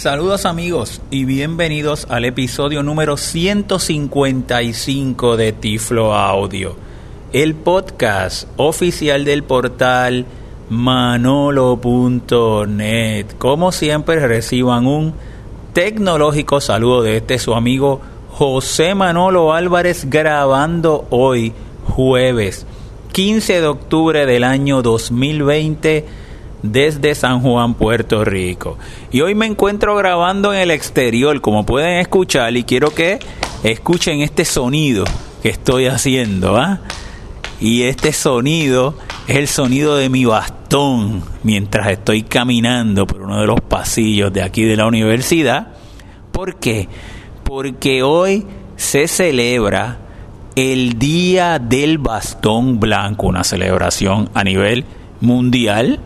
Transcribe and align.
Saludos 0.00 0.46
amigos 0.46 1.02
y 1.10 1.26
bienvenidos 1.26 2.06
al 2.08 2.24
episodio 2.24 2.82
número 2.82 3.18
155 3.18 5.36
de 5.36 5.52
Tiflo 5.52 6.14
Audio, 6.14 6.74
el 7.34 7.54
podcast 7.54 8.48
oficial 8.56 9.26
del 9.26 9.42
portal 9.42 10.24
manolo.net. 10.70 11.76
Como 13.36 13.72
siempre 13.72 14.26
reciban 14.26 14.86
un 14.86 15.12
tecnológico 15.74 16.62
saludo 16.62 17.02
de 17.02 17.18
este 17.18 17.38
su 17.38 17.54
amigo 17.54 18.00
José 18.30 18.94
Manolo 18.94 19.52
Álvarez 19.52 20.08
grabando 20.08 21.08
hoy 21.10 21.52
jueves 21.84 22.64
15 23.12 23.60
de 23.60 23.66
octubre 23.66 24.24
del 24.24 24.44
año 24.44 24.80
2020 24.80 26.19
desde 26.62 27.14
San 27.14 27.40
Juan, 27.40 27.74
Puerto 27.74 28.24
Rico. 28.24 28.78
Y 29.10 29.20
hoy 29.20 29.34
me 29.34 29.46
encuentro 29.46 29.96
grabando 29.96 30.52
en 30.52 30.60
el 30.60 30.70
exterior, 30.70 31.40
como 31.40 31.64
pueden 31.64 32.00
escuchar, 32.00 32.56
y 32.56 32.64
quiero 32.64 32.90
que 32.90 33.18
escuchen 33.62 34.20
este 34.20 34.44
sonido 34.44 35.04
que 35.42 35.48
estoy 35.48 35.86
haciendo. 35.86 36.56
¿ah? 36.56 36.80
Y 37.60 37.82
este 37.82 38.12
sonido 38.12 38.94
es 39.26 39.36
el 39.36 39.48
sonido 39.48 39.96
de 39.96 40.08
mi 40.08 40.24
bastón 40.24 41.22
mientras 41.42 41.88
estoy 41.88 42.22
caminando 42.22 43.06
por 43.06 43.22
uno 43.22 43.40
de 43.40 43.46
los 43.46 43.60
pasillos 43.60 44.32
de 44.32 44.42
aquí 44.42 44.64
de 44.64 44.76
la 44.76 44.86
universidad. 44.86 45.68
¿Por 46.32 46.56
qué? 46.56 46.88
Porque 47.44 48.02
hoy 48.02 48.46
se 48.76 49.08
celebra 49.08 49.98
el 50.56 50.98
Día 50.98 51.58
del 51.58 51.98
Bastón 51.98 52.80
Blanco, 52.80 53.26
una 53.26 53.44
celebración 53.44 54.30
a 54.34 54.44
nivel 54.44 54.84
mundial 55.20 56.00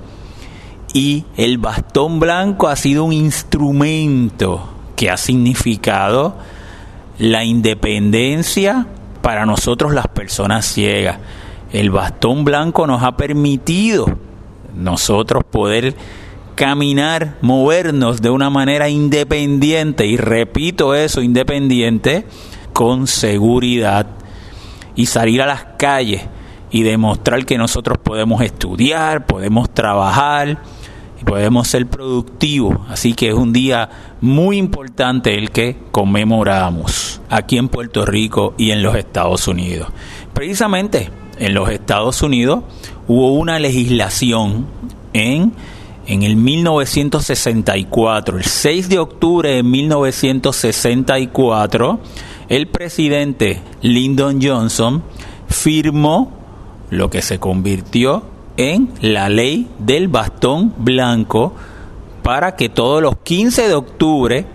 y 0.94 1.24
el 1.36 1.58
bastón 1.58 2.20
blanco 2.20 2.68
ha 2.68 2.76
sido 2.76 3.04
un 3.04 3.12
instrumento 3.12 4.70
que 4.94 5.10
ha 5.10 5.16
significado 5.16 6.36
la 7.18 7.44
independencia 7.44 8.86
para 9.20 9.44
nosotros 9.44 9.92
las 9.92 10.06
personas 10.06 10.64
ciegas. 10.64 11.18
El 11.72 11.90
bastón 11.90 12.44
blanco 12.44 12.86
nos 12.86 13.02
ha 13.02 13.16
permitido 13.16 14.06
nosotros 14.72 15.42
poder 15.42 15.96
caminar, 16.54 17.38
movernos 17.40 18.22
de 18.22 18.30
una 18.30 18.48
manera 18.48 18.88
independiente, 18.88 20.06
y 20.06 20.16
repito 20.16 20.94
eso, 20.94 21.22
independiente, 21.22 22.24
con 22.72 23.08
seguridad, 23.08 24.06
y 24.94 25.06
salir 25.06 25.42
a 25.42 25.46
las 25.46 25.64
calles 25.76 26.22
y 26.70 26.84
demostrar 26.84 27.44
que 27.44 27.58
nosotros 27.58 27.98
podemos 27.98 28.42
estudiar, 28.42 29.26
podemos 29.26 29.70
trabajar, 29.70 30.58
podemos 31.24 31.68
ser 31.68 31.86
productivos. 31.86 32.78
Así 32.88 33.14
que 33.14 33.28
es 33.28 33.34
un 33.34 33.52
día 33.52 34.16
muy 34.20 34.58
importante 34.58 35.36
el 35.36 35.50
que 35.50 35.76
conmemoramos 35.90 37.20
aquí 37.28 37.58
en 37.58 37.68
Puerto 37.68 38.06
Rico 38.06 38.54
y 38.56 38.70
en 38.70 38.82
los 38.82 38.94
Estados 38.94 39.48
Unidos. 39.48 39.88
Precisamente 40.32 41.10
en 41.38 41.54
los 41.54 41.68
Estados 41.70 42.22
Unidos 42.22 42.60
hubo 43.08 43.32
una 43.32 43.58
legislación 43.58 44.66
en, 45.12 45.52
en 46.06 46.22
el 46.22 46.36
1964, 46.36 48.38
el 48.38 48.44
6 48.44 48.88
de 48.88 48.98
octubre 48.98 49.50
de 49.50 49.62
1964, 49.62 52.00
el 52.48 52.68
presidente 52.68 53.60
Lyndon 53.82 54.40
Johnson 54.42 55.02
firmó 55.48 56.32
lo 56.90 57.10
que 57.10 57.22
se 57.22 57.38
convirtió 57.38 58.33
en 58.56 58.90
la 59.00 59.28
ley 59.28 59.68
del 59.78 60.08
bastón 60.08 60.72
blanco 60.76 61.54
para 62.22 62.56
que 62.56 62.68
todos 62.68 63.02
los 63.02 63.16
15 63.18 63.68
de 63.68 63.74
octubre 63.74 64.46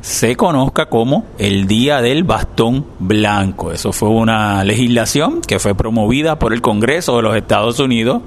se 0.00 0.36
conozca 0.36 0.86
como 0.86 1.24
el 1.36 1.66
Día 1.66 2.00
del 2.00 2.22
Bastón 2.22 2.86
Blanco. 3.00 3.72
Eso 3.72 3.92
fue 3.92 4.10
una 4.10 4.62
legislación 4.62 5.40
que 5.40 5.58
fue 5.58 5.74
promovida 5.74 6.38
por 6.38 6.52
el 6.52 6.62
Congreso 6.62 7.16
de 7.16 7.22
los 7.22 7.36
Estados 7.36 7.80
Unidos 7.80 8.22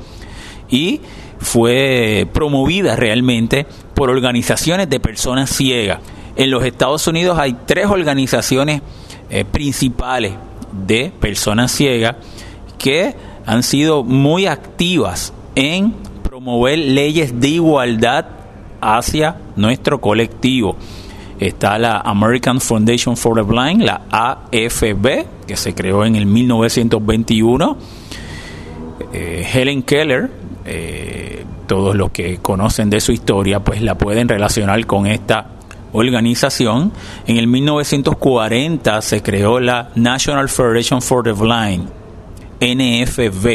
y 0.69 0.99
fue 1.39 2.27
promovida 2.33 2.97
realmente 2.97 3.65
por 3.93 4.09
organizaciones 4.09 4.89
de 4.89 4.99
personas 4.99 5.51
ciegas. 5.51 5.99
En 6.35 6.51
los 6.51 6.65
Estados 6.65 7.07
Unidos 7.07 7.39
hay 7.39 7.55
tres 7.65 7.85
organizaciones 7.85 8.81
eh, 9.29 9.45
principales 9.45 10.33
de 10.85 11.13
personas 11.17 11.71
ciegas 11.71 12.17
que 12.77 13.15
han 13.49 13.63
sido 13.63 14.03
muy 14.03 14.45
activas 14.45 15.33
en 15.55 15.95
promover 16.21 16.77
leyes 16.77 17.41
de 17.41 17.47
igualdad 17.47 18.27
hacia 18.79 19.37
nuestro 19.55 19.99
colectivo. 19.99 20.77
Está 21.39 21.79
la 21.79 21.97
American 21.97 22.61
Foundation 22.61 23.17
for 23.17 23.33
the 23.33 23.41
Blind, 23.41 23.81
la 23.81 24.01
AFB, 24.11 25.47
que 25.47 25.57
se 25.57 25.73
creó 25.73 26.05
en 26.05 26.15
el 26.15 26.27
1921. 26.27 27.77
Eh, 29.13 29.47
Helen 29.51 29.81
Keller, 29.81 30.29
eh, 30.65 31.43
todos 31.65 31.95
los 31.95 32.11
que 32.11 32.37
conocen 32.37 32.91
de 32.91 33.01
su 33.01 33.13
historia, 33.13 33.61
pues 33.61 33.81
la 33.81 33.97
pueden 33.97 34.29
relacionar 34.29 34.85
con 34.85 35.07
esta 35.07 35.47
organización. 35.91 36.91
En 37.25 37.37
el 37.37 37.47
1940 37.47 39.01
se 39.01 39.23
creó 39.23 39.59
la 39.59 39.89
National 39.95 40.49
Federation 40.49 41.01
for 41.01 41.23
the 41.23 41.31
Blind, 41.31 41.89
NFB 42.59 43.47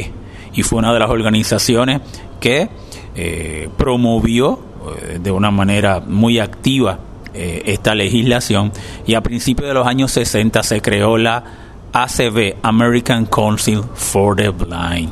y 0.54 0.62
fue 0.62 0.78
una 0.78 0.92
de 0.92 0.98
las 0.98 1.10
organizaciones 1.10 2.00
que 2.40 2.68
eh, 3.16 3.68
promovió 3.76 4.58
eh, 4.98 5.18
de 5.22 5.30
una 5.30 5.50
manera 5.50 6.00
muy 6.00 6.38
activa 6.38 6.98
eh, 7.32 7.62
esta 7.66 7.94
legislación 7.94 8.72
y 9.06 9.14
a 9.14 9.22
principios 9.22 9.68
de 9.68 9.74
los 9.74 9.86
años 9.86 10.12
60 10.12 10.62
se 10.62 10.80
creó 10.80 11.18
la 11.18 11.44
ACB, 11.92 12.56
American 12.62 13.26
Council 13.26 13.82
for 13.94 14.36
the 14.36 14.50
Blind. 14.50 15.10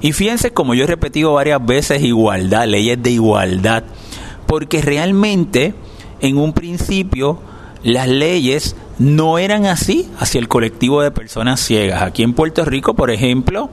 Y 0.00 0.12
fíjense 0.12 0.52
como 0.52 0.74
yo 0.74 0.84
he 0.84 0.86
repetido 0.86 1.34
varias 1.34 1.64
veces 1.64 2.02
igualdad, 2.02 2.66
leyes 2.66 3.02
de 3.02 3.10
igualdad, 3.10 3.84
porque 4.46 4.80
realmente 4.80 5.74
en 6.20 6.38
un 6.38 6.52
principio 6.52 7.38
las 7.82 8.08
leyes 8.08 8.76
no 9.00 9.38
eran 9.38 9.64
así 9.64 10.08
hacia 10.18 10.38
el 10.38 10.46
colectivo 10.46 11.00
de 11.00 11.10
personas 11.10 11.58
ciegas. 11.58 12.02
Aquí 12.02 12.22
en 12.22 12.34
Puerto 12.34 12.64
Rico, 12.66 12.94
por 12.94 13.10
ejemplo, 13.10 13.70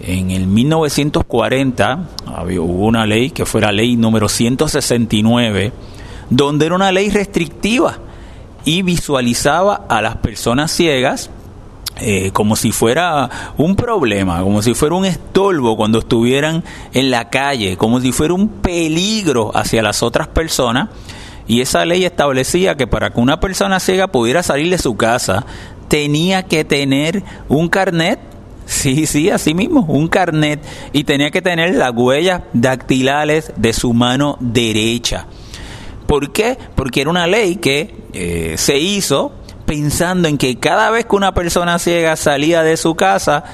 en 0.00 0.30
el 0.30 0.46
1940 0.46 2.08
hubo 2.58 2.86
una 2.86 3.06
ley 3.06 3.30
que 3.30 3.44
fue 3.44 3.60
la 3.60 3.72
ley 3.72 3.94
número 3.96 4.30
169, 4.30 5.72
donde 6.30 6.66
era 6.66 6.74
una 6.74 6.90
ley 6.90 7.10
restrictiva 7.10 7.98
y 8.64 8.80
visualizaba 8.80 9.84
a 9.86 10.00
las 10.00 10.16
personas 10.16 10.72
ciegas 10.72 11.28
eh, 12.00 12.30
como 12.32 12.56
si 12.56 12.72
fuera 12.72 13.28
un 13.58 13.76
problema, 13.76 14.40
como 14.40 14.62
si 14.62 14.72
fuera 14.72 14.94
un 14.94 15.04
estorbo 15.04 15.76
cuando 15.76 15.98
estuvieran 15.98 16.64
en 16.94 17.10
la 17.10 17.28
calle, 17.28 17.76
como 17.76 18.00
si 18.00 18.12
fuera 18.12 18.32
un 18.32 18.48
peligro 18.48 19.54
hacia 19.54 19.82
las 19.82 20.02
otras 20.02 20.26
personas 20.28 20.88
y 21.46 21.60
esa 21.60 21.84
ley 21.84 22.04
establecía 22.04 22.76
que 22.76 22.86
para 22.86 23.10
que 23.10 23.20
una 23.20 23.40
persona 23.40 23.80
ciega 23.80 24.08
pudiera 24.08 24.42
salir 24.42 24.70
de 24.70 24.78
su 24.78 24.96
casa, 24.96 25.44
tenía 25.88 26.44
que 26.44 26.64
tener 26.64 27.22
un 27.48 27.68
carnet 27.68 28.18
Sí, 28.64 29.06
sí, 29.06 29.28
así 29.28 29.54
mismo, 29.54 29.84
un 29.88 30.08
carnet 30.08 30.60
y 30.92 31.04
tenía 31.04 31.30
que 31.30 31.42
tener 31.42 31.74
las 31.74 31.92
huellas 31.94 32.42
dactilares 32.52 33.52
de 33.56 33.72
su 33.72 33.92
mano 33.92 34.38
derecha. 34.40 35.26
¿Por 36.06 36.32
qué? 36.32 36.56
Porque 36.74 37.00
era 37.00 37.10
una 37.10 37.26
ley 37.26 37.56
que 37.56 37.94
eh, 38.12 38.54
se 38.56 38.78
hizo 38.78 39.32
pensando 39.66 40.28
en 40.28 40.38
que 40.38 40.58
cada 40.58 40.90
vez 40.90 41.06
que 41.06 41.16
una 41.16 41.34
persona 41.34 41.78
ciega 41.78 42.16
salía 42.16 42.62
de 42.62 42.76
su 42.76 42.94
casa, 42.94 43.44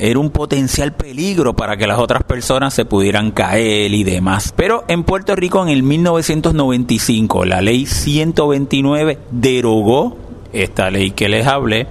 era 0.00 0.18
un 0.18 0.30
potencial 0.30 0.92
peligro 0.92 1.54
para 1.54 1.76
que 1.76 1.86
las 1.86 1.98
otras 1.98 2.22
personas 2.22 2.74
se 2.74 2.84
pudieran 2.84 3.30
caer 3.30 3.92
y 3.92 4.04
demás. 4.04 4.52
Pero 4.56 4.84
en 4.88 5.04
Puerto 5.04 5.34
Rico 5.36 5.62
en 5.62 5.68
el 5.68 5.82
1995 5.82 7.44
la 7.44 7.60
ley 7.60 7.86
129 7.86 9.18
derogó 9.30 10.16
esta 10.52 10.90
ley 10.90 11.10
que 11.10 11.28
les 11.28 11.46
hablé 11.46 11.88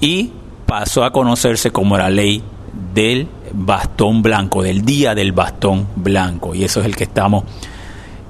y 0.00 0.32
pasó 0.66 1.04
a 1.04 1.12
conocerse 1.12 1.70
como 1.70 1.96
la 1.96 2.10
ley 2.10 2.42
del 2.94 3.28
bastón 3.52 4.22
blanco, 4.22 4.62
del 4.62 4.84
día 4.84 5.14
del 5.14 5.32
bastón 5.32 5.86
blanco. 5.96 6.54
Y 6.54 6.64
eso 6.64 6.80
es 6.80 6.86
el 6.86 6.96
que 6.96 7.04
estamos 7.04 7.44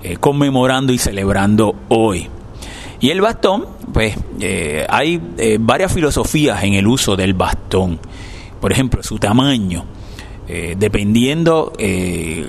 eh, 0.03 0.17
conmemorando 0.17 0.93
y 0.93 0.99
celebrando 0.99 1.75
hoy. 1.89 2.29
Y 3.01 3.11
el 3.11 3.21
bastón, 3.21 3.67
pues 3.93 4.17
eh, 4.41 4.87
hay 4.89 5.21
eh, 5.39 5.59
varias 5.61 5.93
filosofías 5.93 6.63
en 6.63 6.75
el 6.75 6.87
uso 6.87 7.17
del 7.17 7.35
bastón 7.35 7.99
por 8.65 8.73
ejemplo, 8.73 9.03
su 9.03 9.19
tamaño, 9.19 9.85
eh, 10.49 10.75
dependiendo 10.79 11.75
eh, 11.77 12.47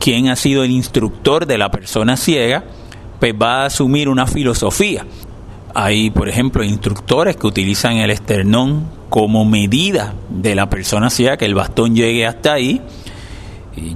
quién 0.00 0.28
ha 0.30 0.34
sido 0.34 0.64
el 0.64 0.70
instructor 0.70 1.44
de 1.44 1.58
la 1.58 1.70
persona 1.70 2.16
ciega, 2.16 2.64
pues 3.20 3.34
va 3.34 3.60
a 3.60 3.66
asumir 3.66 4.08
una 4.08 4.26
filosofía. 4.26 5.04
Hay, 5.74 6.08
por 6.08 6.30
ejemplo, 6.30 6.64
instructores 6.64 7.36
que 7.36 7.46
utilizan 7.46 7.98
el 7.98 8.10
esternón 8.10 8.88
como 9.10 9.44
medida 9.44 10.14
de 10.30 10.54
la 10.54 10.70
persona 10.70 11.10
ciega, 11.10 11.36
que 11.36 11.44
el 11.44 11.54
bastón 11.54 11.94
llegue 11.94 12.26
hasta 12.26 12.54
ahí. 12.54 12.80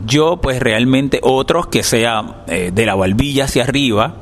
Yo, 0.04 0.36
pues 0.42 0.60
realmente 0.60 1.20
otros 1.22 1.68
que 1.68 1.82
sea 1.82 2.44
eh, 2.48 2.70
de 2.70 2.84
la 2.84 2.96
barbilla 2.96 3.44
hacia 3.44 3.62
arriba, 3.62 4.16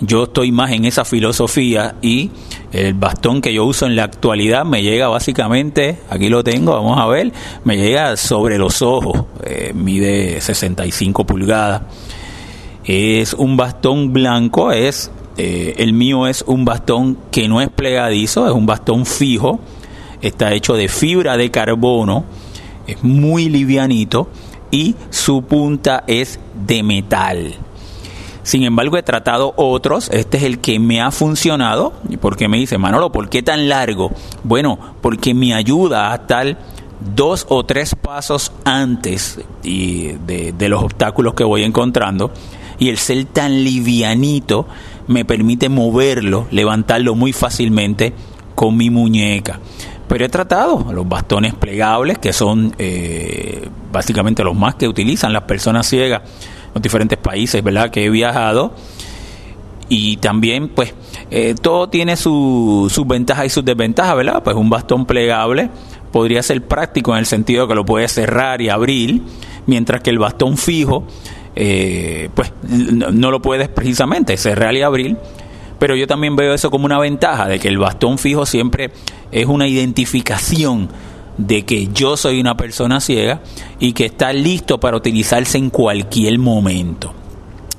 yo 0.00 0.24
estoy 0.24 0.52
más 0.52 0.72
en 0.72 0.84
esa 0.84 1.04
filosofía 1.04 1.96
y 2.00 2.30
el 2.72 2.94
bastón 2.94 3.40
que 3.40 3.52
yo 3.52 3.64
uso 3.64 3.86
en 3.86 3.96
la 3.96 4.04
actualidad 4.04 4.64
me 4.64 4.82
llega 4.82 5.08
básicamente, 5.08 5.98
aquí 6.08 6.28
lo 6.28 6.42
tengo, 6.42 6.72
vamos 6.72 6.98
a 6.98 7.06
ver, 7.06 7.32
me 7.64 7.76
llega 7.76 8.16
sobre 8.16 8.58
los 8.58 8.82
ojos, 8.82 9.24
eh, 9.44 9.72
mide 9.74 10.40
65 10.40 11.24
pulgadas. 11.24 11.82
Es 12.84 13.34
un 13.34 13.56
bastón 13.56 14.12
blanco, 14.12 14.72
es 14.72 15.10
eh, 15.36 15.74
el 15.78 15.92
mío 15.92 16.26
es 16.26 16.42
un 16.46 16.64
bastón 16.64 17.18
que 17.30 17.48
no 17.48 17.60
es 17.60 17.68
plegadizo, 17.68 18.46
es 18.46 18.52
un 18.52 18.66
bastón 18.66 19.06
fijo, 19.06 19.60
está 20.22 20.52
hecho 20.54 20.74
de 20.74 20.88
fibra 20.88 21.36
de 21.36 21.50
carbono, 21.50 22.24
es 22.86 23.02
muy 23.04 23.48
livianito 23.48 24.28
y 24.70 24.94
su 25.10 25.42
punta 25.42 26.04
es 26.06 26.40
de 26.66 26.82
metal. 26.82 27.54
Sin 28.50 28.64
embargo, 28.64 28.96
he 28.96 29.04
tratado 29.04 29.54
otros. 29.54 30.10
Este 30.10 30.38
es 30.38 30.42
el 30.42 30.58
que 30.58 30.80
me 30.80 31.00
ha 31.00 31.12
funcionado. 31.12 31.92
¿Y 32.08 32.16
por 32.16 32.36
qué 32.36 32.48
me 32.48 32.56
dice, 32.56 32.78
Manolo, 32.78 33.12
por 33.12 33.28
qué 33.28 33.44
tan 33.44 33.68
largo? 33.68 34.10
Bueno, 34.42 34.76
porque 35.00 35.34
me 35.34 35.54
ayuda 35.54 36.10
a 36.10 36.16
estar 36.16 36.58
dos 37.14 37.46
o 37.48 37.64
tres 37.64 37.94
pasos 37.94 38.50
antes 38.64 39.38
de, 39.62 40.52
de 40.58 40.68
los 40.68 40.82
obstáculos 40.82 41.34
que 41.34 41.44
voy 41.44 41.62
encontrando. 41.62 42.32
Y 42.80 42.88
el 42.88 42.98
ser 42.98 43.24
tan 43.26 43.62
livianito 43.62 44.66
me 45.06 45.24
permite 45.24 45.68
moverlo, 45.68 46.48
levantarlo 46.50 47.14
muy 47.14 47.32
fácilmente 47.32 48.12
con 48.56 48.76
mi 48.76 48.90
muñeca. 48.90 49.60
Pero 50.08 50.24
he 50.24 50.28
tratado 50.28 50.92
los 50.92 51.08
bastones 51.08 51.54
plegables, 51.54 52.18
que 52.18 52.32
son 52.32 52.74
eh, 52.80 53.68
básicamente 53.92 54.42
los 54.42 54.56
más 54.56 54.74
que 54.74 54.88
utilizan 54.88 55.32
las 55.32 55.44
personas 55.44 55.86
ciegas 55.86 56.22
los 56.74 56.82
diferentes 56.82 57.18
países, 57.18 57.62
¿verdad? 57.62 57.90
Que 57.90 58.04
he 58.04 58.10
viajado. 58.10 58.74
Y 59.88 60.18
también, 60.18 60.68
pues, 60.68 60.94
eh, 61.30 61.54
todo 61.60 61.88
tiene 61.88 62.16
sus 62.16 63.06
ventajas 63.06 63.46
y 63.46 63.50
sus 63.50 63.64
desventajas, 63.64 64.16
¿verdad? 64.16 64.42
Pues 64.42 64.56
un 64.56 64.70
bastón 64.70 65.04
plegable 65.04 65.68
podría 66.12 66.42
ser 66.42 66.62
práctico 66.66 67.12
en 67.12 67.18
el 67.18 67.26
sentido 67.26 67.66
que 67.66 67.74
lo 67.74 67.84
puedes 67.84 68.12
cerrar 68.12 68.60
y 68.60 68.68
abrir, 68.68 69.22
mientras 69.66 70.00
que 70.00 70.10
el 70.10 70.18
bastón 70.18 70.56
fijo, 70.56 71.04
eh, 71.56 72.28
pues, 72.34 72.52
no 72.62 73.30
lo 73.30 73.42
puedes 73.42 73.68
precisamente 73.68 74.36
cerrar 74.36 74.74
y 74.74 74.82
abrir 74.82 75.16
pero 75.80 75.96
yo 75.96 76.06
también 76.06 76.36
veo 76.36 76.52
eso 76.52 76.70
como 76.70 76.84
una 76.84 76.98
ventaja 76.98 77.48
de 77.48 77.58
que 77.58 77.66
el 77.66 77.78
bastón 77.78 78.18
fijo 78.18 78.44
siempre 78.44 78.90
es 79.32 79.46
una 79.46 79.66
identificación 79.66 80.90
de 81.46 81.64
que 81.64 81.88
yo 81.88 82.16
soy 82.16 82.40
una 82.40 82.56
persona 82.56 83.00
ciega 83.00 83.40
y 83.78 83.92
que 83.92 84.06
está 84.06 84.32
listo 84.32 84.78
para 84.78 84.96
utilizarse 84.96 85.58
en 85.58 85.70
cualquier 85.70 86.38
momento. 86.38 87.14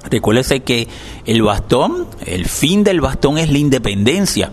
Recuérdese 0.09 0.61
que 0.61 0.87
el 1.25 1.43
bastón, 1.43 2.07
el 2.25 2.45
fin 2.45 2.83
del 2.83 3.01
bastón 3.01 3.37
es 3.37 3.51
la 3.51 3.59
independencia. 3.59 4.51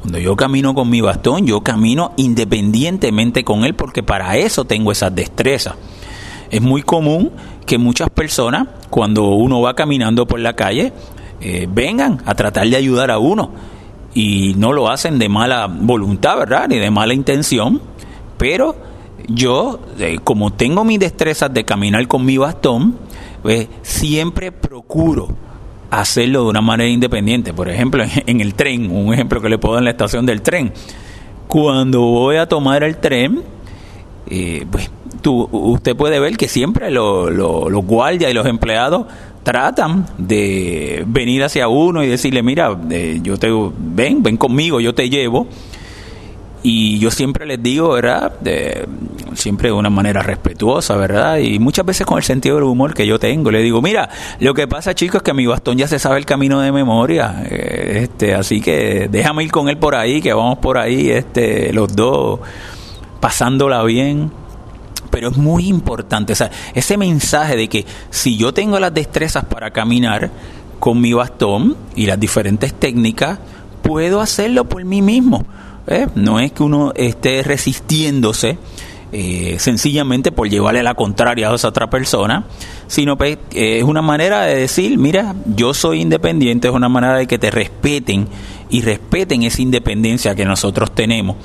Cuando 0.00 0.18
yo 0.18 0.36
camino 0.36 0.74
con 0.74 0.90
mi 0.90 1.00
bastón, 1.00 1.46
yo 1.46 1.60
camino 1.60 2.12
independientemente 2.16 3.44
con 3.44 3.64
él 3.64 3.74
porque 3.74 4.02
para 4.02 4.36
eso 4.36 4.64
tengo 4.64 4.90
esas 4.90 5.14
destrezas. 5.14 5.74
Es 6.50 6.60
muy 6.60 6.82
común 6.82 7.30
que 7.64 7.78
muchas 7.78 8.10
personas, 8.10 8.66
cuando 8.90 9.28
uno 9.28 9.60
va 9.60 9.74
caminando 9.74 10.26
por 10.26 10.40
la 10.40 10.54
calle, 10.54 10.92
eh, 11.40 11.68
vengan 11.70 12.20
a 12.24 12.34
tratar 12.34 12.68
de 12.68 12.76
ayudar 12.76 13.10
a 13.10 13.18
uno. 13.18 13.50
Y 14.14 14.54
no 14.56 14.72
lo 14.72 14.90
hacen 14.90 15.18
de 15.18 15.28
mala 15.28 15.68
voluntad, 15.68 16.38
¿verdad? 16.38 16.66
Ni 16.68 16.78
de 16.78 16.90
mala 16.90 17.14
intención. 17.14 17.80
Pero 18.38 18.76
yo, 19.26 19.80
eh, 19.98 20.18
como 20.24 20.52
tengo 20.52 20.84
mis 20.84 20.98
destrezas 20.98 21.52
de 21.52 21.64
caminar 21.64 22.06
con 22.08 22.24
mi 22.24 22.38
bastón, 22.38 22.96
pues 23.42 23.68
siempre 23.82 24.52
procuro 24.52 25.28
hacerlo 25.90 26.44
de 26.44 26.50
una 26.50 26.60
manera 26.60 26.88
independiente. 26.88 27.52
Por 27.52 27.68
ejemplo, 27.68 28.04
en 28.26 28.40
el 28.40 28.54
tren, 28.54 28.90
un 28.90 29.12
ejemplo 29.12 29.40
que 29.40 29.48
le 29.48 29.58
puedo 29.58 29.74
dar 29.74 29.82
en 29.82 29.86
la 29.86 29.90
estación 29.90 30.24
del 30.24 30.42
tren. 30.42 30.72
Cuando 31.46 32.00
voy 32.00 32.36
a 32.36 32.46
tomar 32.46 32.82
el 32.82 32.98
tren, 32.98 33.42
eh, 34.30 34.66
pues 34.70 34.90
tú, 35.22 35.48
usted 35.50 35.96
puede 35.96 36.20
ver 36.20 36.36
que 36.36 36.48
siempre 36.48 36.90
los 36.90 37.84
guardias 37.84 38.30
y 38.30 38.34
los 38.34 38.46
empleados 38.46 39.06
tratan 39.42 40.06
de 40.18 41.04
venir 41.06 41.42
hacia 41.42 41.68
uno 41.68 42.04
y 42.04 42.06
decirle, 42.06 42.42
mira, 42.42 42.78
eh, 42.90 43.20
yo 43.22 43.38
te 43.38 43.48
ven, 43.78 44.22
ven 44.22 44.36
conmigo, 44.36 44.78
yo 44.80 44.94
te 44.94 45.08
llevo. 45.08 45.46
Y 46.62 46.98
yo 46.98 47.10
siempre 47.10 47.46
les 47.46 47.62
digo, 47.62 47.90
¿verdad? 47.90 48.32
De, 48.40 48.86
siempre 49.34 49.68
de 49.68 49.72
una 49.72 49.90
manera 49.90 50.22
respetuosa, 50.22 50.96
¿verdad? 50.96 51.38
Y 51.38 51.58
muchas 51.58 51.86
veces 51.86 52.06
con 52.06 52.18
el 52.18 52.24
sentido 52.24 52.56
del 52.56 52.64
humor 52.64 52.94
que 52.94 53.06
yo 53.06 53.18
tengo, 53.18 53.50
le 53.50 53.62
digo, 53.62 53.80
mira, 53.80 54.08
lo 54.40 54.54
que 54.54 54.66
pasa, 54.66 54.94
chicos, 54.94 55.18
es 55.18 55.22
que 55.22 55.34
mi 55.34 55.46
bastón 55.46 55.78
ya 55.78 55.86
se 55.86 55.98
sabe 55.98 56.18
el 56.18 56.26
camino 56.26 56.60
de 56.60 56.72
memoria, 56.72 57.44
eh, 57.48 58.00
este, 58.02 58.34
así 58.34 58.60
que 58.60 59.08
déjame 59.10 59.44
ir 59.44 59.52
con 59.52 59.68
él 59.68 59.78
por 59.78 59.94
ahí, 59.94 60.20
que 60.20 60.32
vamos 60.32 60.58
por 60.58 60.78
ahí, 60.78 61.10
este, 61.10 61.72
los 61.72 61.94
dos, 61.94 62.40
pasándola 63.20 63.82
bien 63.84 64.30
pero 65.10 65.30
es 65.30 65.36
muy 65.38 65.68
importante, 65.68 66.34
o 66.34 66.36
sea, 66.36 66.50
ese 66.74 66.96
mensaje 66.96 67.56
de 67.56 67.68
que 67.68 67.86
si 68.10 68.36
yo 68.36 68.52
tengo 68.52 68.78
las 68.78 68.92
destrezas 68.92 69.44
para 69.46 69.70
caminar 69.70 70.30
con 70.78 71.00
mi 71.00 71.12
bastón 71.12 71.76
y 71.96 72.06
las 72.06 72.20
diferentes 72.20 72.74
técnicas, 72.74 73.38
puedo 73.82 74.20
hacerlo 74.20 74.68
por 74.68 74.84
mí 74.84 75.02
mismo. 75.02 75.44
¿Eh? 75.88 76.06
No 76.14 76.40
es 76.40 76.52
que 76.52 76.62
uno 76.62 76.92
esté 76.94 77.42
resistiéndose 77.42 78.58
eh, 79.10 79.56
sencillamente 79.58 80.32
por 80.32 80.48
llevarle 80.48 80.82
la 80.82 80.94
contraria 80.94 81.50
a 81.50 81.54
esa 81.54 81.68
otra 81.68 81.88
persona, 81.88 82.44
sino 82.86 83.16
que 83.16 83.38
eh, 83.52 83.78
es 83.78 83.84
una 83.84 84.02
manera 84.02 84.42
de 84.42 84.54
decir, 84.54 84.98
mira, 84.98 85.34
yo 85.46 85.72
soy 85.74 86.00
independiente, 86.00 86.68
es 86.68 86.74
una 86.74 86.88
manera 86.88 87.16
de 87.16 87.26
que 87.26 87.38
te 87.38 87.50
respeten 87.50 88.28
y 88.68 88.82
respeten 88.82 89.42
esa 89.42 89.62
independencia 89.62 90.34
que 90.34 90.44
nosotros 90.44 90.94
tenemos 90.94 91.36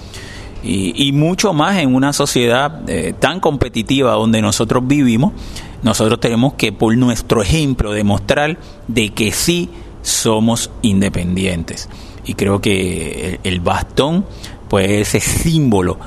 y, 0.63 1.11
mucho 1.11 1.53
más 1.53 1.77
en 1.77 1.93
una 1.93 2.13
sociedad 2.13 2.89
eh, 2.89 3.13
tan 3.19 3.39
competitiva 3.39 4.13
donde 4.13 4.41
nosotros 4.41 4.87
vivimos, 4.87 5.33
nosotros 5.81 6.19
tenemos 6.19 6.53
que 6.53 6.71
por 6.71 6.95
nuestro 6.95 7.41
ejemplo 7.41 7.91
demostrar 7.91 8.57
de 8.87 9.09
que 9.09 9.31
sí 9.31 9.69
somos 10.03 10.69
independientes. 10.83 11.89
Y 12.25 12.35
creo 12.35 12.61
que 12.61 13.39
el, 13.43 13.59
bastón, 13.59 14.25
pues 14.69 14.91
ese 14.91 15.19
símbolo 15.19 15.97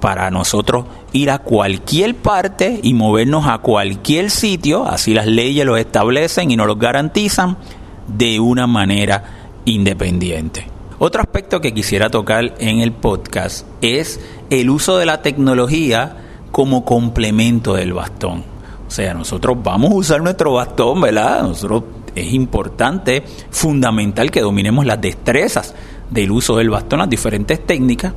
para 0.00 0.30
nosotros 0.30 0.86
ir 1.12 1.30
a 1.30 1.38
cualquier 1.38 2.14
parte 2.14 2.80
y 2.82 2.94
movernos 2.94 3.46
a 3.46 3.58
cualquier 3.58 4.30
sitio, 4.30 4.86
así 4.86 5.12
las 5.12 5.26
leyes 5.26 5.66
lo 5.66 5.76
establecen 5.76 6.50
y 6.50 6.56
nos 6.56 6.68
lo 6.68 6.76
garantizan 6.76 7.58
de 8.06 8.40
una 8.40 8.66
manera 8.66 9.24
independiente. 9.64 10.66
Otro 10.98 11.22
aspecto 11.22 11.60
que 11.60 11.74
quisiera 11.74 12.10
tocar 12.10 12.54
en 12.58 12.80
el 12.80 12.92
podcast 12.92 13.66
es 13.80 14.20
el 14.50 14.70
uso 14.70 14.98
de 14.98 15.06
la 15.06 15.22
tecnología 15.22 16.16
como 16.50 16.84
complemento 16.84 17.74
del 17.74 17.92
bastón. 17.92 18.44
O 18.86 18.90
sea, 18.90 19.14
nosotros 19.14 19.56
vamos 19.62 19.92
a 19.92 19.94
usar 19.94 20.20
nuestro 20.20 20.54
bastón, 20.54 21.00
¿verdad? 21.00 21.42
Nosotros 21.42 21.84
es 22.14 22.32
importante, 22.32 23.22
fundamental 23.50 24.30
que 24.30 24.40
dominemos 24.40 24.86
las 24.86 25.00
destrezas 25.00 25.74
del 26.10 26.30
uso 26.30 26.56
del 26.56 26.70
bastón, 26.70 27.00
las 27.00 27.10
diferentes 27.10 27.64
técnicas, 27.64 28.14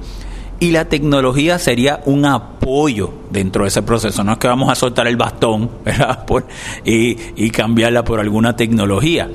y 0.60 0.72
la 0.72 0.86
tecnología 0.86 1.60
sería 1.60 2.02
un 2.06 2.26
apoyo 2.26 3.14
dentro 3.30 3.64
de 3.64 3.70
ese 3.70 3.82
proceso. 3.82 4.24
No 4.24 4.34
es 4.34 4.38
que 4.38 4.48
vamos 4.48 4.70
a 4.70 4.76
soltar 4.76 5.08
el 5.08 5.18
bastón 5.18 5.70
y 6.86 7.50
cambiarla 7.50 8.04
por 8.04 8.20
alguna 8.20 8.56
tecnología. 8.56 9.30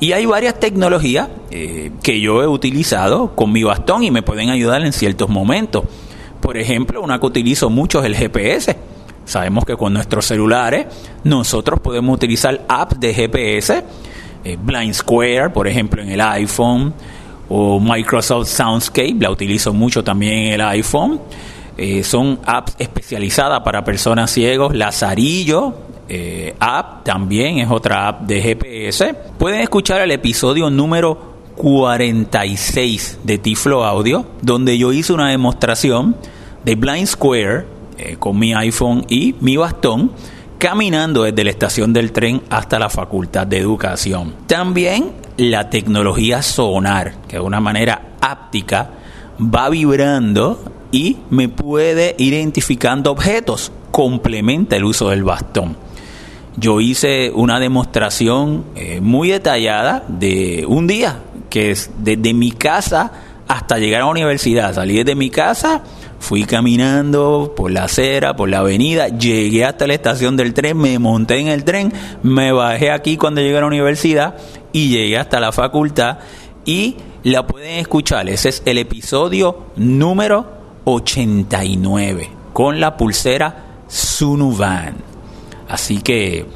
Y 0.00 0.12
hay 0.12 0.26
varias 0.26 0.60
tecnologías 0.60 1.28
eh, 1.50 1.90
que 2.02 2.20
yo 2.20 2.42
he 2.42 2.46
utilizado 2.46 3.34
con 3.34 3.50
mi 3.50 3.64
bastón 3.64 4.04
y 4.04 4.12
me 4.12 4.22
pueden 4.22 4.48
ayudar 4.48 4.82
en 4.82 4.92
ciertos 4.92 5.28
momentos. 5.28 5.84
Por 6.40 6.56
ejemplo, 6.56 7.02
una 7.02 7.18
que 7.18 7.26
utilizo 7.26 7.68
mucho 7.68 7.98
es 8.00 8.06
el 8.06 8.14
GPS. 8.14 8.76
Sabemos 9.28 9.66
que 9.66 9.76
con 9.76 9.92
nuestros 9.92 10.24
celulares 10.24 10.86
nosotros 11.22 11.80
podemos 11.80 12.16
utilizar 12.16 12.64
apps 12.66 12.98
de 12.98 13.12
GPS, 13.12 13.84
eh, 14.42 14.56
Blind 14.58 14.94
Square, 14.94 15.50
por 15.50 15.68
ejemplo, 15.68 16.02
en 16.02 16.08
el 16.08 16.20
iPhone, 16.22 16.94
o 17.50 17.78
Microsoft 17.78 18.48
Soundscape, 18.48 19.16
la 19.20 19.30
utilizo 19.30 19.74
mucho 19.74 20.02
también 20.02 20.46
en 20.46 20.52
el 20.54 20.60
iPhone. 20.62 21.20
Eh, 21.76 22.02
son 22.04 22.40
apps 22.46 22.74
especializadas 22.78 23.60
para 23.60 23.84
personas 23.84 24.30
ciegos, 24.30 24.74
Lazarillo, 24.74 25.74
eh, 26.08 26.56
app 26.58 27.04
también 27.04 27.58
es 27.58 27.70
otra 27.70 28.08
app 28.08 28.22
de 28.22 28.40
GPS. 28.40 29.14
Pueden 29.38 29.60
escuchar 29.60 30.00
el 30.00 30.10
episodio 30.10 30.70
número 30.70 31.34
46 31.56 33.18
de 33.24 33.36
Tiflo 33.36 33.84
Audio, 33.84 34.24
donde 34.40 34.78
yo 34.78 34.90
hice 34.90 35.12
una 35.12 35.28
demostración 35.28 36.16
de 36.64 36.76
Blind 36.76 37.06
Square 37.06 37.77
eh, 37.98 38.16
con 38.18 38.38
mi 38.38 38.54
iPhone 38.54 39.04
y 39.08 39.34
mi 39.40 39.56
bastón 39.56 40.12
caminando 40.58 41.22
desde 41.22 41.44
la 41.44 41.50
estación 41.50 41.92
del 41.92 42.12
tren 42.12 42.42
hasta 42.50 42.78
la 42.78 42.88
Facultad 42.90 43.46
de 43.46 43.58
Educación. 43.58 44.34
También 44.46 45.12
la 45.36 45.70
tecnología 45.70 46.42
sonar, 46.42 47.14
que 47.28 47.36
de 47.36 47.42
una 47.42 47.60
manera 47.60 48.14
áptica 48.20 48.90
va 49.40 49.68
vibrando 49.68 50.60
y 50.90 51.18
me 51.30 51.48
puede 51.48 52.14
identificando 52.18 53.12
objetos, 53.12 53.72
complementa 53.90 54.76
el 54.76 54.84
uso 54.84 55.10
del 55.10 55.24
bastón. 55.24 55.76
yo 56.56 56.80
hice 56.80 57.30
una 57.32 57.60
demostración 57.60 58.64
eh, 58.74 59.00
muy 59.00 59.28
detallada 59.28 60.04
de 60.08 60.64
un 60.66 60.88
día, 60.88 61.20
que 61.50 61.70
es 61.70 61.90
desde 61.98 62.34
mi 62.34 62.50
casa 62.50 63.12
hasta 63.46 63.78
llegar 63.78 64.02
a 64.02 64.04
la 64.06 64.10
universidad. 64.10 64.74
Salí 64.74 64.96
desde 64.96 65.14
mi 65.14 65.30
casa, 65.30 65.84
fui 66.18 66.44
caminando 66.44 67.54
por 67.56 67.70
la 67.70 67.84
acera, 67.84 68.36
por 68.36 68.48
la 68.48 68.58
avenida, 68.58 69.08
llegué 69.08 69.64
hasta 69.64 69.86
la 69.86 69.94
estación 69.94 70.36
del 70.36 70.54
tren, 70.54 70.76
me 70.76 70.98
monté 70.98 71.38
en 71.38 71.48
el 71.48 71.64
tren, 71.64 71.92
me 72.22 72.52
bajé 72.52 72.90
aquí 72.90 73.16
cuando 73.16 73.40
llegué 73.40 73.56
a 73.58 73.60
la 73.60 73.66
universidad 73.66 74.36
y 74.72 74.88
llegué 74.88 75.18
hasta 75.18 75.40
la 75.40 75.52
facultad 75.52 76.18
y 76.64 76.96
la 77.22 77.46
pueden 77.46 77.78
escuchar. 77.78 78.28
Ese 78.28 78.50
es 78.50 78.62
el 78.64 78.78
episodio 78.78 79.68
número 79.76 80.58
89 80.84 82.30
con 82.52 82.80
la 82.80 82.96
pulsera 82.96 83.64
Sunuvan. 83.86 84.96
Así 85.68 85.98
que, 86.02 86.46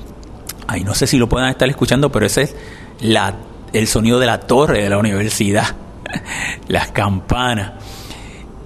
ay, 0.66 0.84
no 0.84 0.94
sé 0.94 1.06
si 1.06 1.18
lo 1.18 1.28
puedan 1.28 1.50
estar 1.50 1.68
escuchando, 1.68 2.10
pero 2.10 2.26
ese 2.26 2.42
es 2.42 2.56
la, 3.00 3.34
el 3.72 3.86
sonido 3.86 4.18
de 4.18 4.26
la 4.26 4.40
torre 4.40 4.82
de 4.82 4.90
la 4.90 4.98
universidad, 4.98 5.76
las 6.68 6.88
campanas. 6.88 7.72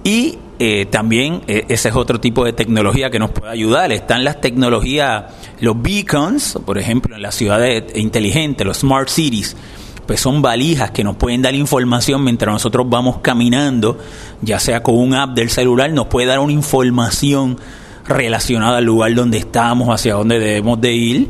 Y 0.07 0.37
eh, 0.57 0.85
también 0.89 1.41
eh, 1.47 1.65
ese 1.67 1.89
es 1.89 1.95
otro 1.95 2.21
tipo 2.21 2.45
de 2.45 2.53
tecnología 2.53 3.09
que 3.09 3.19
nos 3.19 3.31
puede 3.31 3.51
ayudar. 3.51 3.91
Están 3.91 4.23
las 4.23 4.39
tecnologías, 4.39 5.25
los 5.59 5.81
beacons, 5.81 6.57
por 6.65 6.77
ejemplo, 6.77 7.17
en 7.17 7.21
las 7.21 7.35
ciudades 7.35 7.83
inteligentes, 7.93 8.65
los 8.65 8.77
smart 8.77 9.09
cities 9.09 9.57
pues 10.05 10.21
son 10.21 10.41
valijas 10.41 10.91
que 10.91 11.03
nos 11.03 11.17
pueden 11.17 11.41
dar 11.41 11.53
información 11.53 12.23
mientras 12.23 12.53
nosotros 12.53 12.87
vamos 12.89 13.17
caminando, 13.17 13.97
ya 14.41 14.57
sea 14.57 14.81
con 14.81 14.95
un 14.95 15.13
app 15.13 15.35
del 15.35 15.49
celular, 15.49 15.91
nos 15.91 16.07
puede 16.07 16.27
dar 16.27 16.39
una 16.39 16.53
información 16.53 17.57
relacionada 18.07 18.77
al 18.77 18.85
lugar 18.85 19.13
donde 19.13 19.39
estamos, 19.39 19.89
hacia 19.89 20.13
dónde 20.13 20.39
debemos 20.39 20.79
de 20.79 20.93
ir. 20.93 21.27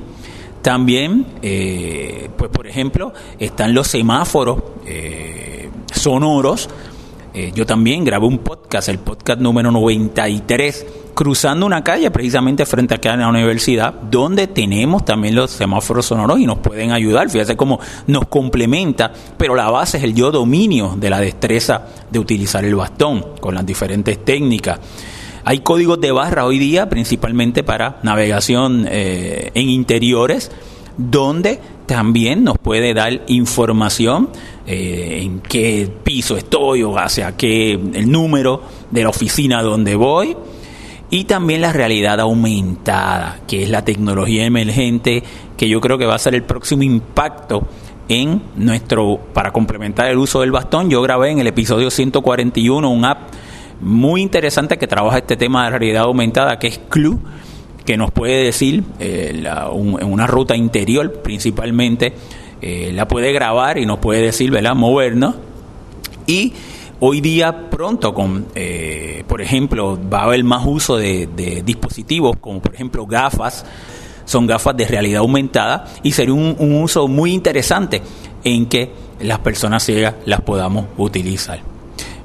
También, 0.61 1.25
eh, 1.41 2.29
pues 2.37 2.51
por 2.51 2.67
ejemplo, 2.67 3.11
están 3.39 3.73
los 3.73 3.87
semáforos 3.87 4.61
sonoros. 5.91 6.69
Eh, 7.37 7.51
yo 7.53 7.67
también 7.67 8.03
grabé 8.03 8.25
un 8.25 8.39
podcast, 8.39 8.89
el 8.89 8.97
podcast 8.97 9.39
número 9.39 9.71
93 9.71 10.87
cruzando 11.13 11.67
una 11.67 11.83
calle 11.83 12.09
precisamente 12.09 12.65
frente 12.65 12.95
a 12.95 13.15
la 13.15 13.29
universidad, 13.29 13.93
donde 13.93 14.47
tenemos 14.47 15.05
también 15.05 15.35
los 15.35 15.51
semáforos 15.51 16.07
sonoros 16.07 16.39
y 16.39 16.47
nos 16.47 16.57
pueden 16.57 16.89
ayudar. 16.91 17.29
Fíjate 17.29 17.55
cómo 17.55 17.79
nos 18.07 18.25
complementa, 18.25 19.13
pero 19.37 19.53
la 19.53 19.69
base 19.69 19.99
es 19.99 20.03
el 20.03 20.15
yo 20.15 20.31
dominio 20.31 20.95
de 20.97 21.11
la 21.11 21.19
destreza 21.19 21.85
de 22.09 22.17
utilizar 22.17 22.65
el 22.65 22.73
bastón 22.73 23.23
con 23.39 23.53
las 23.53 23.67
diferentes 23.67 24.25
técnicas. 24.25 24.79
Hay 25.43 25.59
códigos 25.59 26.01
de 26.01 26.11
barra 26.11 26.43
hoy 26.43 26.57
día, 26.57 26.89
principalmente 26.89 27.61
para 27.61 27.99
navegación 28.01 28.87
eh, 28.89 29.51
en 29.53 29.69
interiores, 29.69 30.51
donde 30.97 31.59
también 31.85 32.43
nos 32.43 32.57
puede 32.57 32.95
dar 32.95 33.21
información 33.27 34.29
eh, 34.67 35.21
en 35.21 35.39
qué 35.39 35.89
piso 36.03 36.35
estoy 36.35 36.83
o 36.83 36.97
hacia 36.97 37.37
qué 37.37 37.71
el 37.71 38.11
número 38.11 38.61
de 38.91 39.03
la 39.03 39.09
oficina 39.09 39.61
donde 39.63 39.95
voy 39.95 40.35
y 41.09 41.23
también 41.23 41.61
la 41.61 41.71
realidad 41.71 42.19
aumentada, 42.19 43.39
que 43.47 43.63
es 43.63 43.69
la 43.69 43.85
tecnología 43.85 44.45
emergente, 44.45 45.23
que 45.55 45.69
yo 45.69 45.79
creo 45.79 45.97
que 45.97 46.05
va 46.05 46.15
a 46.15 46.19
ser 46.19 46.35
el 46.35 46.43
próximo 46.43 46.83
impacto 46.83 47.65
en 48.09 48.41
nuestro, 48.55 49.19
para 49.33 49.51
complementar 49.51 50.07
el 50.07 50.17
uso 50.17 50.41
del 50.41 50.51
bastón, 50.51 50.89
yo 50.89 51.01
grabé 51.01 51.31
en 51.31 51.39
el 51.39 51.47
episodio 51.47 51.89
141 51.89 52.89
un 52.89 53.05
app 53.05 53.29
muy 53.79 54.21
interesante 54.21 54.77
que 54.77 54.87
trabaja 54.87 55.19
este 55.19 55.37
tema 55.37 55.65
de 55.65 55.77
realidad 55.77 56.03
aumentada, 56.03 56.59
que 56.59 56.67
es 56.67 56.79
Clue, 56.89 57.19
que 57.85 57.95
nos 57.95 58.11
puede 58.11 58.43
decir 58.43 58.83
eh, 58.99 59.43
en 59.43 60.11
una 60.11 60.27
ruta 60.27 60.55
interior 60.55 61.21
principalmente, 61.21 62.13
eh, 62.61 62.91
la 62.93 63.07
puede 63.07 63.31
grabar 63.31 63.77
y 63.77 63.85
nos 63.85 63.99
puede 63.99 64.21
decir, 64.21 64.51
¿verdad?, 64.51 64.75
movernos. 64.75 65.35
Y 66.25 66.53
Hoy 66.99 67.21
día 67.21 67.69
pronto, 67.69 68.11
con, 68.11 68.47
eh, 68.55 69.23
por 69.27 69.39
ejemplo, 69.39 69.99
va 70.11 70.21
a 70.21 70.23
haber 70.23 70.43
más 70.43 70.65
uso 70.65 70.97
de, 70.97 71.27
dispositivos 71.63 72.37
como 72.41 72.59
por 72.59 72.73
ejemplo 72.73 73.05
gafas, 73.05 73.65
son 74.25 74.47
gafas 74.47 74.75
de 74.75 74.87
realidad 74.87 75.19
aumentada 75.19 75.85
y 76.01 76.11
sería 76.13 76.33
un, 76.33 76.55
uso 76.81 77.07
muy 77.07 77.33
interesante 77.33 78.01
en 78.43 78.65
que 78.65 78.91
las 79.19 79.37
personas 79.39 79.83
ciegas 79.83 80.15
las 80.25 80.41
podamos 80.41 80.85
utilizar. 80.97 81.59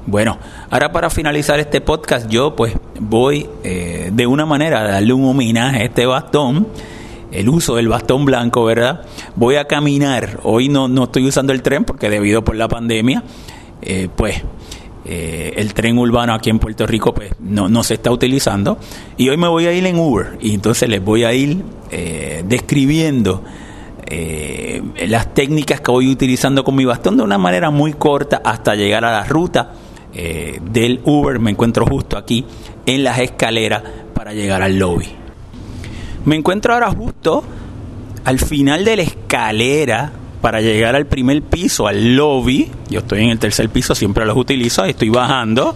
Bueno, 0.07 0.39
ahora 0.71 0.91
para 0.91 1.11
finalizar 1.11 1.61
este 1.61 1.83
podcast 1.83 2.31
yo 2.31 2.57
pues 2.57 2.75
voy 2.99 3.47
eh, 3.65 4.09
de 4.11 4.27
una 4.27 4.47
manera 4.47 4.81
a 4.81 4.85
darle 4.85 5.13
un 5.13 5.27
homenaje 5.27 5.83
a 5.83 5.85
este 5.85 6.07
bastón, 6.07 6.67
el 7.33 7.49
uso 7.49 7.77
del 7.77 7.89
bastón 7.89 8.25
blanco, 8.25 8.65
¿verdad? 8.65 9.03
Voy 9.35 9.57
a 9.57 9.65
caminar, 9.65 10.41
hoy 10.45 10.69
no, 10.69 10.89
no 10.89 11.05
estoy 11.05 11.27
usando 11.27 11.53
el 11.53 11.63
tren 11.63 11.85
porque 11.85 12.11
debido 12.11 12.45
por 12.45 12.57
la 12.57 12.69
pandemia, 12.69 13.25
eh, 13.81 14.09
pues 14.15 14.43
eh, 15.05 15.55
el 15.57 15.75
tren 15.75 15.99
urbano 15.99 16.35
aquí 16.35 16.51
en 16.51 16.59
Puerto 16.59 16.87
Rico 16.87 17.13
pues 17.13 17.33
no, 17.41 17.69
no, 17.69 17.83
se 17.83 17.95
está 17.95 18.11
utilizando. 18.11 18.79
Y 19.17 19.29
hoy 19.29 19.37
me 19.37 19.49
voy 19.49 19.67
a 19.67 19.73
ir 19.73 19.85
en 19.87 19.99
Uber. 19.99 20.39
Y 20.41 20.55
entonces 20.55 20.89
les 20.89 21.03
voy 21.03 21.25
a 21.25 21.33
ir 21.33 21.63
eh, 21.91 22.45
describiendo 22.47 23.43
las 25.09 25.33
técnicas 25.33 25.81
que 25.81 25.91
voy 25.91 26.11
utilizando 26.11 26.63
con 26.65 26.75
mi 26.75 26.85
bastón 26.85 27.17
de 27.17 27.23
una 27.23 27.39
manera 27.39 27.71
muy 27.71 27.95
corta 27.95 28.43
hasta 28.45 28.75
llegar 28.75 29.07
a 29.07 29.11
la 29.11 29.25
ruta 29.25 29.73
del 30.13 31.01
Uber. 31.05 31.39
Me 31.39 31.53
encuentro 31.53 31.87
justo 31.87 32.19
aquí 32.19 32.45
en 32.85 33.05
las 33.05 33.21
escaleras 33.21 33.83
para 34.13 34.35
llegar 34.35 34.61
al 34.61 34.79
lobby 34.79 35.22
me 36.25 36.37
encuentro 36.37 36.75
ahora 36.75 36.91
justo 36.91 37.45
al 38.25 38.39
final 38.39 38.85
de 38.85 38.97
la 38.97 39.03
escalera 39.03 40.13
para 40.41 40.61
llegar 40.61 40.97
al 40.97 41.07
primer 41.07 41.43
piso, 41.43 41.87
al 41.87 42.17
lobby. 42.17 42.71
Yo 42.89 43.01
estoy 43.01 43.23
en 43.23 43.31
el 43.31 43.39
tercer 43.39 43.69
piso, 43.69 43.95
siempre 43.95 44.27
los 44.27 44.37
utilizo, 44.37 44.85
estoy 44.85 45.09
bajando. 45.09 45.75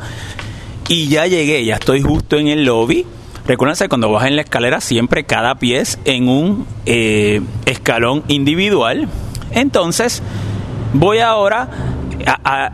Y 0.88 1.08
ya 1.08 1.26
llegué, 1.26 1.64
ya 1.64 1.74
estoy 1.74 2.02
justo 2.02 2.36
en 2.38 2.48
el 2.48 2.64
lobby. 2.64 3.06
Recuerden 3.46 3.76
que 3.78 3.88
cuando 3.88 4.10
bajas 4.10 4.28
en 4.28 4.36
la 4.36 4.42
escalera, 4.42 4.80
siempre 4.80 5.24
cada 5.24 5.54
pie 5.56 5.82
en 6.04 6.28
un 6.28 6.66
eh, 6.84 7.40
escalón 7.64 8.24
individual. 8.28 9.08
Entonces, 9.52 10.22
voy 10.92 11.18
ahora 11.18 11.70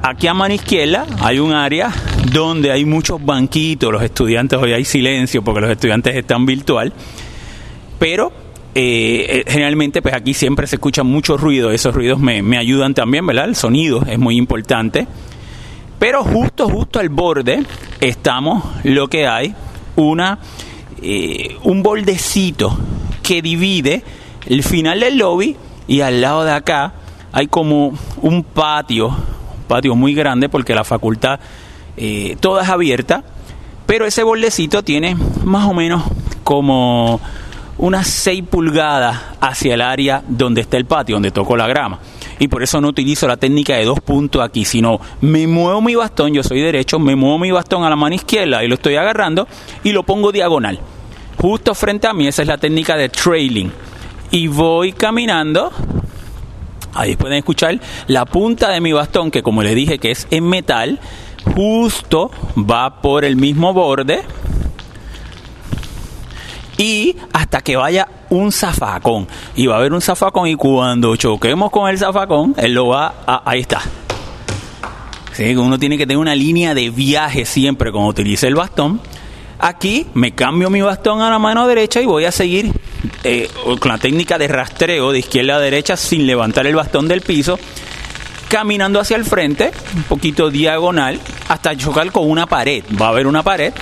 aquí 0.02 0.26
a 0.26 0.34
mano 0.34 0.54
izquierda 0.54 1.06
hay 1.20 1.38
un 1.38 1.52
área 1.52 1.90
donde 2.32 2.70
hay 2.70 2.84
muchos 2.84 3.24
banquitos, 3.24 3.92
los 3.92 4.02
estudiantes, 4.02 4.58
hoy 4.58 4.72
hay 4.72 4.84
silencio 4.84 5.42
porque 5.42 5.60
los 5.60 5.70
estudiantes 5.70 6.16
están 6.16 6.46
virtual, 6.46 6.92
pero 8.02 8.32
eh, 8.74 9.26
eh, 9.28 9.44
generalmente 9.46 10.02
pues 10.02 10.12
aquí 10.12 10.34
siempre 10.34 10.66
se 10.66 10.74
escucha 10.74 11.04
mucho 11.04 11.36
ruido, 11.36 11.70
esos 11.70 11.94
ruidos 11.94 12.18
me, 12.18 12.42
me, 12.42 12.58
ayudan 12.58 12.94
también, 12.94 13.24
¿verdad? 13.24 13.44
El 13.44 13.54
sonido 13.54 14.02
es 14.08 14.18
muy 14.18 14.36
importante. 14.38 15.06
Pero 16.00 16.24
justo, 16.24 16.68
justo 16.68 16.98
al 16.98 17.10
borde 17.10 17.62
estamos 18.00 18.64
lo 18.82 19.06
que 19.06 19.28
hay, 19.28 19.54
una, 19.94 20.40
eh, 21.00 21.56
un 21.62 21.84
bordecito 21.84 22.76
que 23.22 23.40
divide 23.40 24.02
el 24.46 24.64
final 24.64 24.98
del 24.98 25.18
lobby 25.18 25.56
y 25.86 26.00
al 26.00 26.20
lado 26.20 26.42
de 26.42 26.50
acá 26.50 26.94
hay 27.30 27.46
como 27.46 27.96
un 28.20 28.42
patio, 28.42 29.10
un 29.10 29.64
patio 29.68 29.94
muy 29.94 30.12
grande 30.12 30.48
porque 30.48 30.74
la 30.74 30.82
facultad 30.82 31.38
toda 32.40 32.64
es 32.64 32.68
abierta, 32.68 33.22
pero 33.86 34.06
ese 34.06 34.24
bordecito 34.24 34.82
tiene 34.82 35.16
más 35.44 35.68
o 35.68 35.72
menos 35.72 36.02
como 36.42 37.20
unas 37.82 38.06
6 38.06 38.44
pulgadas 38.48 39.20
hacia 39.40 39.74
el 39.74 39.80
área 39.80 40.22
donde 40.28 40.60
está 40.60 40.76
el 40.76 40.84
patio, 40.84 41.16
donde 41.16 41.32
toco 41.32 41.56
la 41.56 41.66
grama. 41.66 41.98
Y 42.38 42.46
por 42.46 42.62
eso 42.62 42.80
no 42.80 42.86
utilizo 42.86 43.26
la 43.26 43.36
técnica 43.36 43.74
de 43.74 43.84
dos 43.84 43.98
puntos 43.98 44.40
aquí, 44.40 44.64
sino 44.64 45.00
me 45.20 45.48
muevo 45.48 45.80
mi 45.80 45.96
bastón, 45.96 46.32
yo 46.32 46.44
soy 46.44 46.60
derecho, 46.60 47.00
me 47.00 47.16
muevo 47.16 47.40
mi 47.40 47.50
bastón 47.50 47.82
a 47.82 47.90
la 47.90 47.96
mano 47.96 48.14
izquierda 48.14 48.62
y 48.62 48.68
lo 48.68 48.76
estoy 48.76 48.94
agarrando 48.94 49.48
y 49.82 49.90
lo 49.90 50.04
pongo 50.04 50.30
diagonal. 50.30 50.78
Justo 51.38 51.74
frente 51.74 52.06
a 52.06 52.12
mí, 52.12 52.28
esa 52.28 52.42
es 52.42 52.48
la 52.48 52.56
técnica 52.56 52.96
de 52.96 53.08
trailing. 53.08 53.72
Y 54.30 54.46
voy 54.46 54.92
caminando 54.92 55.72
Ahí 56.94 57.16
pueden 57.16 57.38
escuchar 57.38 57.80
la 58.06 58.26
punta 58.26 58.70
de 58.70 58.80
mi 58.80 58.92
bastón, 58.92 59.30
que 59.30 59.42
como 59.42 59.62
le 59.62 59.74
dije 59.74 59.98
que 59.98 60.10
es 60.10 60.28
en 60.30 60.44
metal, 60.44 61.00
justo 61.56 62.30
va 62.56 63.00
por 63.00 63.24
el 63.24 63.34
mismo 63.36 63.72
borde 63.72 64.22
y 66.76 67.16
hasta 67.32 67.60
que 67.60 67.76
vaya 67.76 68.08
un 68.30 68.52
zafacón. 68.52 69.28
Y 69.54 69.66
va 69.66 69.76
a 69.76 69.78
haber 69.78 69.92
un 69.92 70.00
zafacón 70.00 70.48
y 70.48 70.54
cuando 70.54 71.16
choquemos 71.16 71.70
con 71.70 71.88
el 71.90 71.98
zafacón, 71.98 72.54
él 72.56 72.74
lo 72.74 72.88
va 72.88 73.14
a... 73.26 73.42
Ahí 73.44 73.60
está. 73.60 73.80
¿Sí? 75.32 75.54
Uno 75.56 75.78
tiene 75.78 75.96
que 75.96 76.06
tener 76.06 76.18
una 76.18 76.34
línea 76.34 76.74
de 76.74 76.90
viaje 76.90 77.44
siempre 77.44 77.90
cuando 77.90 78.10
utilice 78.10 78.46
el 78.46 78.54
bastón. 78.54 79.00
Aquí 79.58 80.06
me 80.14 80.32
cambio 80.32 80.70
mi 80.70 80.82
bastón 80.82 81.20
a 81.22 81.30
la 81.30 81.38
mano 81.38 81.68
derecha 81.68 82.00
y 82.00 82.06
voy 82.06 82.24
a 82.24 82.32
seguir 82.32 82.72
eh, 83.22 83.48
con 83.78 83.92
la 83.92 83.98
técnica 83.98 84.36
de 84.36 84.48
rastreo 84.48 85.12
de 85.12 85.20
izquierda 85.20 85.56
a 85.56 85.60
derecha 85.60 85.96
sin 85.96 86.26
levantar 86.26 86.66
el 86.66 86.74
bastón 86.74 87.06
del 87.06 87.20
piso, 87.20 87.58
caminando 88.48 88.98
hacia 88.98 89.16
el 89.16 89.24
frente, 89.24 89.70
un 89.94 90.02
poquito 90.02 90.50
diagonal, 90.50 91.20
hasta 91.48 91.76
chocar 91.76 92.10
con 92.10 92.28
una 92.28 92.46
pared. 92.46 92.82
Va 93.00 93.06
a 93.06 93.08
haber 93.10 93.28
una 93.28 93.44
pared, 93.44 93.72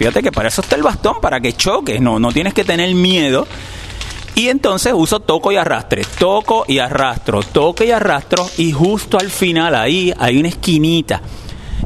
Fíjate 0.00 0.22
que 0.22 0.32
para 0.32 0.48
eso 0.48 0.62
está 0.62 0.76
el 0.76 0.82
bastón, 0.82 1.20
para 1.20 1.40
que 1.40 1.52
choques, 1.52 2.00
no, 2.00 2.18
no 2.18 2.32
tienes 2.32 2.54
que 2.54 2.64
tener 2.64 2.94
miedo. 2.94 3.46
Y 4.34 4.48
entonces 4.48 4.94
uso 4.96 5.20
toco 5.20 5.52
y 5.52 5.56
arrastre, 5.56 6.04
toco 6.18 6.64
y 6.66 6.78
arrastro, 6.78 7.42
toque 7.42 7.84
y 7.84 7.90
arrastro 7.90 8.48
y 8.56 8.72
justo 8.72 9.18
al 9.18 9.28
final 9.28 9.74
ahí 9.74 10.10
hay 10.18 10.38
una 10.38 10.48
esquinita. 10.48 11.20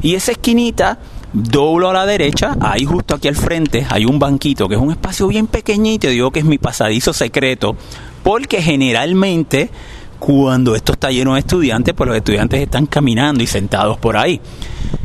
Y 0.01 0.15
esa 0.15 0.31
esquinita 0.31 0.97
doblo 1.33 1.89
a 1.89 1.93
la 1.93 2.05
derecha, 2.05 2.55
ahí 2.61 2.85
justo 2.85 3.15
aquí 3.15 3.27
al 3.27 3.35
frente 3.35 3.85
hay 3.89 4.05
un 4.05 4.17
banquito 4.17 4.69
que 4.69 4.75
es 4.75 4.81
un 4.81 4.91
espacio 4.91 5.27
bien 5.27 5.47
pequeñito, 5.47 6.07
digo 6.07 6.31
que 6.31 6.39
es 6.39 6.45
mi 6.45 6.57
pasadizo 6.57 7.11
secreto, 7.11 7.75
porque 8.23 8.61
generalmente 8.61 9.69
cuando 10.19 10.75
esto 10.75 10.93
está 10.93 11.09
lleno 11.09 11.33
de 11.33 11.39
estudiantes, 11.39 11.93
pues 11.93 12.07
los 12.07 12.17
estudiantes 12.17 12.61
están 12.61 12.85
caminando 12.85 13.43
y 13.43 13.47
sentados 13.47 13.97
por 13.97 14.17
ahí. 14.17 14.39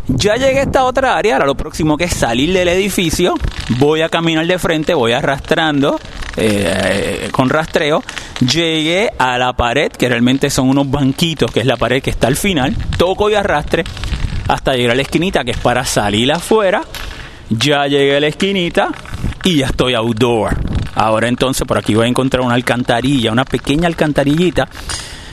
Ya 0.09 0.37
llegué 0.37 0.61
a 0.61 0.63
esta 0.63 0.85
otra 0.85 1.17
área, 1.17 1.35
ahora 1.35 1.47
lo 1.47 1.55
próximo 1.55 1.97
que 1.97 2.05
es 2.05 2.15
salir 2.15 2.53
del 2.53 2.69
edificio, 2.69 3.35
voy 3.79 4.03
a 4.03 4.09
caminar 4.09 4.47
de 4.47 4.59
frente, 4.59 4.93
voy 4.93 5.13
arrastrando 5.13 6.01
eh, 6.37 7.29
con 7.31 7.49
rastreo, 7.49 8.03
llegué 8.41 9.11
a 9.19 9.39
la 9.39 9.53
pared, 9.53 9.93
que 9.93 10.09
realmente 10.09 10.51
son 10.51 10.69
unos 10.69 10.91
banquitos, 10.91 11.53
que 11.53 11.61
es 11.61 11.67
la 11.67 11.77
pared 11.77 12.03
que 12.03 12.11
está 12.11 12.27
al 12.27 12.37
final, 12.37 12.75
toco 12.97 13.31
y 13.31 13.35
arrastre 13.35 13.85
hasta 14.49 14.75
llegar 14.75 14.93
a 14.93 14.97
la 14.97 15.03
esquinita, 15.03 15.45
que 15.45 15.53
es 15.53 15.59
para 15.59 15.85
salir 15.85 16.33
afuera, 16.33 16.83
ya 17.49 17.87
llegué 17.87 18.17
a 18.17 18.21
la 18.21 18.27
esquinita 18.27 18.89
y 19.45 19.59
ya 19.59 19.67
estoy 19.67 19.95
outdoor. 19.95 20.70
Ahora 20.95 21.29
entonces 21.29 21.67
por 21.67 21.79
aquí 21.79 21.95
voy 21.95 22.07
a 22.07 22.09
encontrar 22.09 22.43
una 22.43 22.55
alcantarilla, 22.55 23.33
una 23.33 23.45
pequeña 23.45 23.87
alcantarillita. 23.87 24.69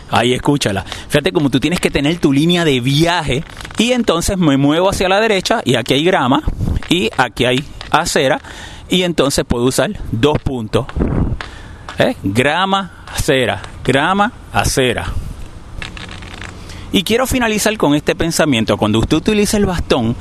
Ahí 0.10 0.34
escúchala. 0.34 0.84
Fíjate 0.84 1.32
como 1.32 1.50
tú 1.50 1.60
tienes 1.60 1.80
que 1.80 1.92
tener 1.92 2.18
tu 2.20 2.32
línea 2.32 2.64
de 2.64 2.80
viaje 2.80 3.44
y 3.78 3.92
entonces 3.92 4.38
me 4.38 4.58
muevo 4.58 4.90
hacia 4.90 5.10
la 5.10 5.20
derecha 5.20 5.62
y 5.66 5.76
aquí 5.76 5.96
hay 5.96 6.04
grama 6.04 6.44
y 6.90 7.10
aquí 7.18 7.46
hay 7.46 7.64
acera 7.92 8.40
y 8.90 9.04
entonces 9.04 9.46
puedo 9.46 9.66
usar 9.66 9.92
dos 10.12 10.38
puntos. 10.40 10.86
¿Eh? 12.00 12.16
Grama, 12.24 13.04
acera, 13.08 13.62
grama, 13.84 14.32
acera. 14.54 15.12
Y 16.92 17.04
quiero 17.04 17.28
finalizar 17.28 17.76
con 17.78 17.96
este 17.96 18.16
pensamiento. 18.16 18.78
Cuando 18.78 19.00
usted 19.00 19.18
utiliza 19.18 19.58
el 19.58 19.66
bastón, 19.66 20.16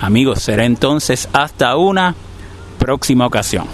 Amigos, 0.00 0.40
será 0.40 0.64
entonces 0.64 1.28
hasta 1.32 1.76
una 1.76 2.14
próxima 2.78 3.26
ocasión. 3.26 3.64